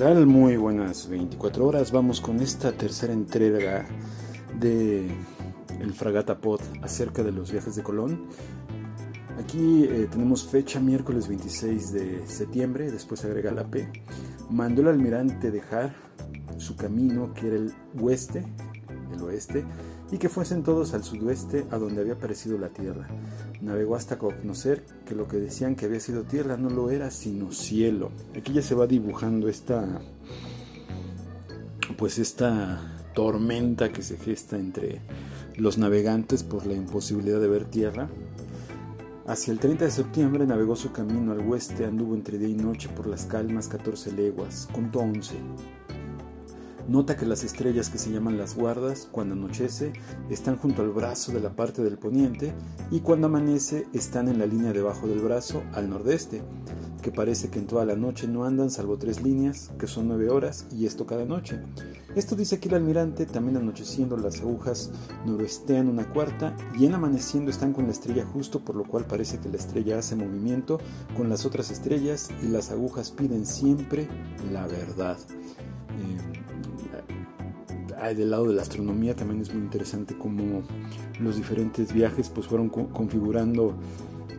tal? 0.00 0.24
Muy 0.24 0.56
buenas 0.56 1.10
24 1.10 1.66
horas. 1.66 1.92
Vamos 1.92 2.22
con 2.22 2.40
esta 2.40 2.72
tercera 2.72 3.12
entrega 3.12 3.84
de 4.58 5.10
el 5.78 5.92
Fragata 5.92 6.38
Pod 6.38 6.62
acerca 6.80 7.22
de 7.22 7.32
los 7.32 7.52
viajes 7.52 7.76
de 7.76 7.82
Colón. 7.82 8.24
Aquí 9.38 9.84
eh, 9.84 10.08
tenemos 10.10 10.48
fecha 10.48 10.80
miércoles 10.80 11.28
26 11.28 11.92
de 11.92 12.26
septiembre, 12.26 12.90
después 12.90 13.22
agrega 13.26 13.50
la 13.50 13.70
P. 13.70 13.92
Mandó 14.48 14.80
el 14.80 14.88
almirante 14.88 15.50
dejar 15.50 15.94
su 16.56 16.76
camino 16.76 17.34
que 17.34 17.48
era 17.48 17.56
el 17.56 17.74
oeste, 18.00 18.46
y 20.10 20.18
que 20.18 20.28
fuesen 20.28 20.62
todos 20.62 20.94
al 20.94 21.04
sudoeste 21.04 21.66
a 21.70 21.78
donde 21.78 22.00
había 22.00 22.14
aparecido 22.14 22.58
la 22.58 22.68
tierra. 22.68 23.08
Navegó 23.60 23.96
hasta 23.96 24.18
conocer 24.18 24.84
que 25.04 25.14
lo 25.14 25.28
que 25.28 25.36
decían 25.36 25.76
que 25.76 25.86
había 25.86 26.00
sido 26.00 26.22
tierra 26.22 26.56
no 26.56 26.70
lo 26.70 26.90
era 26.90 27.10
sino 27.10 27.52
cielo. 27.52 28.10
Aquí 28.36 28.52
ya 28.52 28.62
se 28.62 28.74
va 28.74 28.86
dibujando 28.86 29.48
esta 29.48 30.00
pues 31.96 32.18
esta 32.18 32.80
tormenta 33.14 33.92
que 33.92 34.02
se 34.02 34.16
gesta 34.16 34.56
entre 34.56 35.00
los 35.56 35.76
navegantes 35.76 36.42
por 36.42 36.66
la 36.66 36.74
imposibilidad 36.74 37.40
de 37.40 37.48
ver 37.48 37.64
tierra. 37.64 38.08
Hacia 39.26 39.52
el 39.52 39.60
30 39.60 39.84
de 39.84 39.90
septiembre 39.90 40.46
navegó 40.46 40.74
su 40.74 40.92
camino 40.92 41.32
al 41.32 41.40
oeste, 41.40 41.84
anduvo 41.84 42.14
entre 42.14 42.38
día 42.38 42.48
y 42.48 42.54
noche 42.54 42.88
por 42.88 43.06
las 43.06 43.26
calmas 43.26 43.68
14 43.68 44.12
leguas, 44.12 44.68
contó 44.72 45.00
11. 45.00 45.34
Nota 46.90 47.16
que 47.16 47.24
las 47.24 47.44
estrellas 47.44 47.88
que 47.88 47.98
se 47.98 48.10
llaman 48.10 48.36
las 48.36 48.56
guardas, 48.56 49.06
cuando 49.12 49.36
anochece, 49.36 49.92
están 50.28 50.56
junto 50.56 50.82
al 50.82 50.90
brazo 50.90 51.30
de 51.30 51.38
la 51.38 51.54
parte 51.54 51.84
del 51.84 51.98
poniente 51.98 52.52
y 52.90 52.98
cuando 52.98 53.28
amanece 53.28 53.86
están 53.92 54.26
en 54.26 54.40
la 54.40 54.46
línea 54.46 54.72
debajo 54.72 55.06
del 55.06 55.20
brazo 55.20 55.62
al 55.72 55.88
nordeste, 55.88 56.42
que 57.00 57.12
parece 57.12 57.48
que 57.48 57.60
en 57.60 57.68
toda 57.68 57.84
la 57.84 57.94
noche 57.94 58.26
no 58.26 58.44
andan 58.44 58.72
salvo 58.72 58.98
tres 58.98 59.22
líneas, 59.22 59.70
que 59.78 59.86
son 59.86 60.08
nueve 60.08 60.30
horas, 60.30 60.66
y 60.72 60.84
esto 60.84 61.06
cada 61.06 61.24
noche. 61.24 61.60
Esto 62.16 62.34
dice 62.34 62.56
aquí 62.56 62.66
el 62.66 62.74
almirante, 62.74 63.24
también 63.24 63.58
anocheciendo 63.58 64.16
las 64.16 64.40
agujas 64.40 64.90
noroestean 65.24 65.88
una 65.88 66.12
cuarta 66.12 66.56
y 66.76 66.86
en 66.86 66.94
amaneciendo 66.94 67.52
están 67.52 67.72
con 67.72 67.84
la 67.84 67.92
estrella 67.92 68.26
justo, 68.26 68.64
por 68.64 68.74
lo 68.74 68.82
cual 68.82 69.04
parece 69.04 69.38
que 69.38 69.48
la 69.48 69.58
estrella 69.58 70.00
hace 70.00 70.16
movimiento 70.16 70.80
con 71.16 71.28
las 71.28 71.46
otras 71.46 71.70
estrellas 71.70 72.30
y 72.42 72.48
las 72.48 72.72
agujas 72.72 73.12
piden 73.12 73.46
siempre 73.46 74.08
la 74.50 74.66
verdad. 74.66 75.18
Del 78.00 78.30
lado 78.30 78.48
de 78.48 78.54
la 78.54 78.62
astronomía 78.62 79.14
también 79.14 79.42
es 79.42 79.52
muy 79.54 79.62
interesante 79.62 80.16
cómo 80.18 80.62
los 81.20 81.36
diferentes 81.36 81.92
viajes 81.92 82.28
pues 82.28 82.48
fueron 82.48 82.68
configurando 82.68 83.74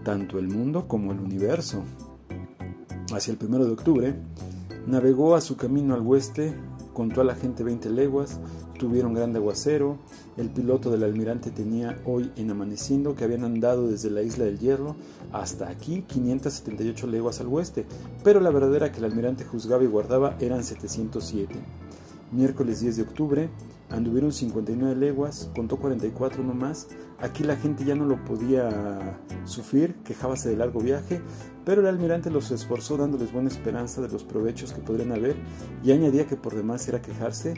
tanto 0.03 0.39
el 0.39 0.49
mundo 0.49 0.87
como 0.89 1.13
el 1.13 1.19
universo. 1.19 1.83
Hacia 3.13 3.31
el 3.31 3.37
primero 3.37 3.63
de 3.65 3.71
octubre, 3.71 4.15
navegó 4.87 5.35
a 5.35 5.41
su 5.41 5.55
camino 5.55 5.93
al 5.93 6.05
oeste, 6.05 6.53
contó 6.93 7.21
a 7.21 7.23
la 7.23 7.35
gente 7.35 7.63
20 7.63 7.91
leguas, 7.91 8.39
tuvieron 8.77 9.13
grande 9.13 9.37
aguacero, 9.39 9.99
el 10.37 10.49
piloto 10.49 10.91
del 10.91 11.03
almirante 11.03 11.49
tenía 11.49 11.97
hoy 12.03 12.29
en 12.35 12.49
amaneciendo 12.49 13.15
que 13.15 13.23
habían 13.23 13.45
andado 13.45 13.87
desde 13.87 14.09
la 14.09 14.21
isla 14.21 14.45
del 14.45 14.59
Hierro 14.59 14.95
hasta 15.31 15.69
aquí 15.69 16.03
578 16.07 17.07
leguas 17.07 17.39
al 17.39 17.47
oeste, 17.47 17.85
pero 18.23 18.41
la 18.41 18.49
verdadera 18.49 18.91
que 18.91 18.97
el 18.97 19.05
almirante 19.05 19.45
juzgaba 19.45 19.83
y 19.83 19.87
guardaba 19.87 20.35
eran 20.41 20.63
707 20.63 21.55
miércoles 22.31 22.79
10 22.79 22.97
de 22.97 23.03
octubre, 23.03 23.49
anduvieron 23.89 24.31
59 24.31 24.95
leguas, 24.95 25.49
contó 25.55 25.77
44 25.77 26.43
nomás. 26.43 26.87
Aquí 27.19 27.43
la 27.43 27.55
gente 27.55 27.85
ya 27.85 27.95
no 27.95 28.05
lo 28.05 28.23
podía 28.23 29.19
sufrir, 29.45 29.95
quejábase 30.03 30.49
del 30.49 30.59
largo 30.59 30.79
viaje, 30.79 31.21
pero 31.65 31.81
el 31.81 31.87
almirante 31.87 32.31
los 32.31 32.49
esforzó 32.51 32.97
dándoles 32.97 33.31
buena 33.31 33.49
esperanza 33.49 34.01
de 34.01 34.09
los 34.09 34.23
provechos 34.23 34.73
que 34.73 34.81
podrían 34.81 35.11
haber 35.11 35.35
y 35.83 35.91
añadía 35.91 36.25
que 36.25 36.35
por 36.35 36.55
demás 36.55 36.87
era 36.87 37.01
quejarse, 37.01 37.53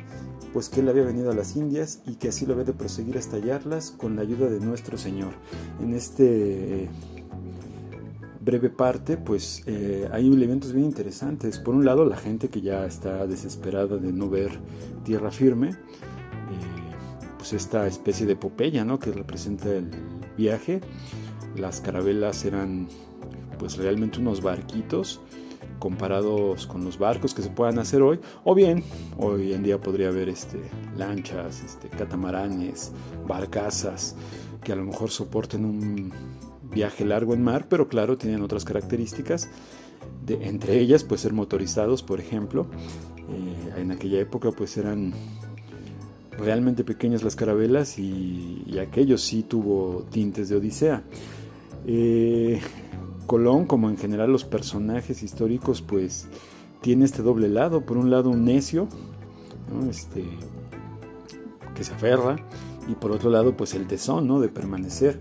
pues 0.52 0.70
que 0.70 0.82
él 0.82 0.90
había 0.90 1.04
venido 1.04 1.32
a 1.32 1.36
las 1.36 1.56
Indias 1.56 2.02
y 2.06 2.16
que 2.16 2.30
así 2.30 2.46
lo 2.46 2.54
había 2.54 2.66
de 2.66 2.74
proseguir 2.74 3.18
hasta 3.18 3.38
hallarlas 3.38 3.92
con 3.92 4.16
la 4.16 4.24
ayuda 4.24 4.50
de 4.50 4.60
nuestro 4.60 4.98
Señor. 4.98 5.34
En 5.82 5.94
este 5.94 6.90
breve 8.44 8.70
parte, 8.70 9.18
pues 9.18 9.64
eh, 9.66 10.10
hay 10.12 10.28
elementos 10.28 10.74
bien 10.74 10.86
interesantes. 10.86 11.60
Por 11.60 11.76
un 11.76 11.86
lado, 11.86 12.06
la 12.06 12.18
gente 12.18 12.50
que 12.50 12.62
ya 12.62 12.86
está 12.86 13.26
desesperada 13.26 13.98
de 13.98 14.12
no 14.12 14.30
ver 14.30 14.52
tierra 15.04 15.32
firme, 15.32 15.70
eh, 15.70 15.76
pues 17.38 17.54
esta 17.54 17.88
especie 17.88 18.26
de 18.26 18.34
epopeya, 18.34 18.84
¿no? 18.84 19.00
Que 19.00 19.12
representa 19.12 19.70
el 19.70 19.90
viaje. 20.38 20.82
Las 21.56 21.82
carabelas 21.82 22.44
eran, 22.46 22.88
pues 23.60 23.78
realmente 23.78 24.20
unos 24.20 24.42
barquitos 24.42 25.22
comparados 25.80 26.66
con 26.66 26.86
los 26.86 26.98
barcos 26.98 27.34
que 27.34 27.42
se 27.42 27.50
puedan 27.50 27.78
hacer 27.78 28.02
hoy, 28.02 28.20
o 28.46 28.56
bien 28.56 28.84
hoy 29.18 29.52
en 29.52 29.64
día 29.64 29.82
podría 29.82 30.08
haber 30.08 30.30
este, 30.30 30.62
lanchas, 30.96 31.62
este, 31.62 31.90
catamaranes, 31.90 32.94
barcazas 33.28 34.16
que 34.64 34.72
a 34.72 34.78
lo 34.78 34.86
mejor 34.86 35.10
soporten 35.10 35.66
un 35.66 36.14
viaje 36.74 37.06
largo 37.06 37.34
en 37.34 37.44
mar, 37.44 37.68
pero 37.70 37.88
claro, 37.88 38.18
tienen 38.18 38.42
otras 38.42 38.66
características, 38.66 39.50
de, 40.26 40.48
entre 40.48 40.80
ellas 40.80 41.04
pues 41.04 41.22
ser 41.22 41.34
motorizados, 41.34 42.04
por 42.04 42.20
ejemplo. 42.20 42.68
Eh, 43.30 43.82
en 43.82 43.92
aquella 43.92 44.20
época 44.20 44.52
pues 44.52 44.78
eran 44.78 45.14
realmente 46.38 46.84
pequeñas 46.84 47.24
las 47.24 47.36
carabelas 47.36 47.98
y, 48.00 48.78
aquello 48.82 49.18
sí 49.18 49.44
tuvo 49.44 50.06
tintes 50.10 50.50
de 50.50 50.56
Odisea. 50.58 51.04
Eh, 51.86 52.60
Colón, 53.28 53.66
como 53.66 53.90
en 53.90 53.98
general 53.98 54.32
los 54.32 54.44
personajes 54.44 55.24
históricos, 55.24 55.82
pues 55.82 56.28
tiene 56.82 57.06
este 57.06 57.22
doble 57.22 57.48
lado. 57.48 57.86
Por 57.86 57.98
un 57.98 58.10
lado 58.10 58.30
un 58.30 58.44
necio, 58.44 58.88
este, 59.90 60.26
que 61.76 61.84
se 61.84 61.94
aferra, 61.94 62.36
y 62.88 62.96
por 62.96 63.12
otro 63.12 63.30
lado 63.30 63.56
pues 63.56 63.74
el 63.74 63.88
tesón, 63.88 64.28
¿no? 64.28 64.40
De 64.40 64.50
permanecer. 64.50 65.20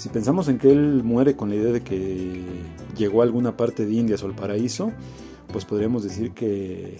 Si 0.00 0.08
pensamos 0.08 0.48
en 0.48 0.56
que 0.56 0.72
él 0.72 1.04
muere 1.04 1.36
con 1.36 1.50
la 1.50 1.56
idea 1.56 1.72
de 1.72 1.82
que 1.82 2.42
llegó 2.96 3.20
a 3.20 3.24
alguna 3.24 3.58
parte 3.58 3.84
de 3.84 3.92
Indias 3.92 4.22
o 4.22 4.26
al 4.28 4.34
paraíso, 4.34 4.92
pues 5.52 5.66
podríamos 5.66 6.02
decir 6.02 6.32
que 6.32 6.96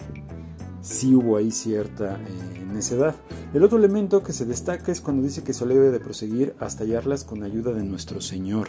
sí 0.81 1.15
hubo 1.15 1.35
ahí 1.35 1.49
cierta 1.49 2.19
eh, 2.19 2.63
necedad. 2.71 3.15
El 3.55 3.63
otro 3.63 3.79
elemento 3.79 4.21
que 4.21 4.33
se 4.33 4.45
destaca 4.45 4.91
es 4.91 5.01
cuando 5.01 5.23
dice 5.23 5.43
que 5.43 5.51
se 5.51 5.65
debe 5.65 5.89
de 5.89 5.99
proseguir 5.99 6.53
hasta 6.59 6.83
hallarlas 6.83 7.23
con 7.23 7.41
ayuda 7.41 7.73
de 7.73 7.83
nuestro 7.83 8.21
Señor. 8.21 8.67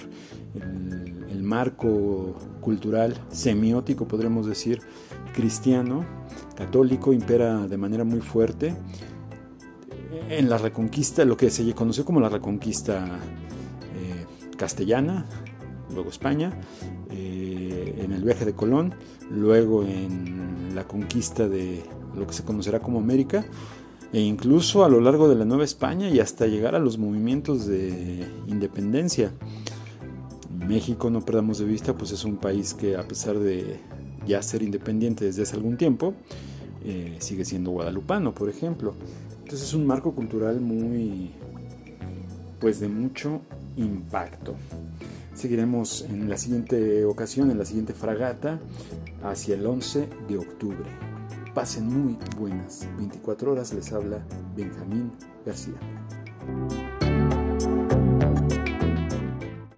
El, 0.54 1.26
el 1.28 1.42
marco 1.42 2.34
cultural, 2.62 3.20
semiótico, 3.30 4.08
podríamos 4.08 4.46
decir, 4.46 4.80
cristiano, 5.34 6.06
católico, 6.56 7.12
impera 7.12 7.66
de 7.68 7.76
manera 7.76 8.04
muy 8.04 8.22
fuerte 8.22 8.74
en 10.30 10.48
la 10.48 10.56
reconquista, 10.56 11.26
lo 11.26 11.36
que 11.36 11.50
se 11.50 11.70
conoció 11.74 12.06
como 12.06 12.18
la 12.18 12.30
reconquista 12.30 13.20
castellana, 14.62 15.26
luego 15.92 16.08
España, 16.08 16.52
eh, 17.10 17.96
en 17.98 18.12
el 18.12 18.22
viaje 18.22 18.44
de 18.44 18.52
Colón, 18.52 18.94
luego 19.28 19.82
en 19.82 20.72
la 20.76 20.84
conquista 20.84 21.48
de 21.48 21.82
lo 22.16 22.28
que 22.28 22.32
se 22.32 22.44
conocerá 22.44 22.78
como 22.78 23.00
América, 23.00 23.44
e 24.12 24.20
incluso 24.20 24.84
a 24.84 24.88
lo 24.88 25.00
largo 25.00 25.28
de 25.28 25.34
la 25.34 25.44
Nueva 25.44 25.64
España 25.64 26.08
y 26.10 26.20
hasta 26.20 26.46
llegar 26.46 26.76
a 26.76 26.78
los 26.78 26.96
movimientos 26.96 27.66
de 27.66 28.24
independencia. 28.46 29.32
México, 30.68 31.10
no 31.10 31.22
perdamos 31.22 31.58
de 31.58 31.64
vista, 31.64 31.94
pues 31.94 32.12
es 32.12 32.24
un 32.24 32.36
país 32.36 32.72
que 32.72 32.96
a 32.96 33.02
pesar 33.02 33.36
de 33.40 33.80
ya 34.28 34.40
ser 34.42 34.62
independiente 34.62 35.24
desde 35.24 35.42
hace 35.42 35.56
algún 35.56 35.76
tiempo, 35.76 36.14
eh, 36.84 37.16
sigue 37.18 37.44
siendo 37.44 37.72
guadalupano, 37.72 38.32
por 38.32 38.48
ejemplo. 38.48 38.94
Entonces 39.40 39.66
es 39.66 39.74
un 39.74 39.88
marco 39.88 40.12
cultural 40.12 40.60
muy, 40.60 41.32
pues 42.60 42.78
de 42.78 42.86
mucho 42.86 43.40
impacto. 43.76 44.54
Seguiremos 45.34 46.02
en 46.02 46.28
la 46.28 46.36
siguiente 46.36 47.04
ocasión, 47.04 47.50
en 47.50 47.58
la 47.58 47.64
siguiente 47.64 47.94
fragata, 47.94 48.60
hacia 49.22 49.54
el 49.54 49.66
11 49.66 50.08
de 50.28 50.38
octubre. 50.38 50.90
Pasen 51.54 51.86
muy 51.86 52.18
buenas 52.38 52.88
24 52.96 53.52
horas, 53.52 53.72
les 53.72 53.92
habla 53.92 54.24
Benjamín 54.56 55.12
García. 55.44 55.74